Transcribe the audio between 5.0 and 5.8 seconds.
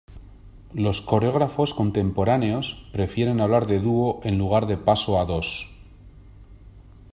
a dos.